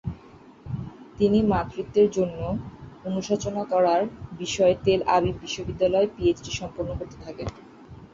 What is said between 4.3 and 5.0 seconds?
বিষয়ে তেল